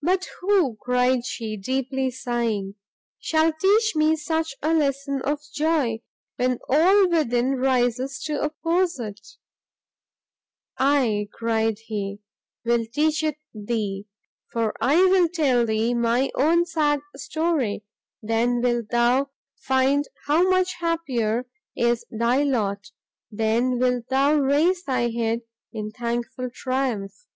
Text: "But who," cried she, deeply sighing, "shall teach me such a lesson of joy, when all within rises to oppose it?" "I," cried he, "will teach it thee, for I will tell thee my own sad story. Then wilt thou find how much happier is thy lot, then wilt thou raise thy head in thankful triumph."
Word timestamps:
"But 0.00 0.26
who," 0.40 0.76
cried 0.80 1.24
she, 1.26 1.56
deeply 1.58 2.10
sighing, 2.10 2.74
"shall 3.18 3.52
teach 3.52 3.94
me 3.96 4.16
such 4.16 4.54
a 4.62 4.72
lesson 4.72 5.20
of 5.22 5.40
joy, 5.54 6.00
when 6.36 6.58
all 6.68 7.08
within 7.08 7.56
rises 7.56 8.18
to 8.24 8.40
oppose 8.40 8.98
it?" 8.98 9.20
"I," 10.78 11.28
cried 11.32 11.78
he, 11.86 12.20
"will 12.64 12.86
teach 12.86 13.22
it 13.22 13.36
thee, 13.54 14.06
for 14.52 14.74
I 14.80 14.96
will 15.04 15.28
tell 15.28 15.64
thee 15.66 15.94
my 15.94 16.30
own 16.34 16.64
sad 16.66 17.00
story. 17.16 17.84
Then 18.22 18.60
wilt 18.62 18.88
thou 18.88 19.30
find 19.56 20.06
how 20.26 20.48
much 20.48 20.74
happier 20.80 21.46
is 21.76 22.06
thy 22.10 22.42
lot, 22.42 22.90
then 23.30 23.78
wilt 23.78 24.08
thou 24.08 24.34
raise 24.34 24.82
thy 24.84 25.10
head 25.10 25.42
in 25.72 25.90
thankful 25.90 26.50
triumph." 26.50 27.26